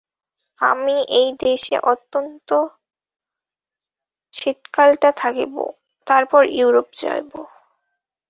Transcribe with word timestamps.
আমি 0.59 0.97
এই 1.19 1.29
দেশে 1.41 1.75
অন্তত 1.91 2.49
শীতকালটা 4.33 5.09
থাকিব, 5.21 5.53
তারপর 6.07 6.41
ইউরোপ 6.57 6.87
যাইব। 6.95 7.31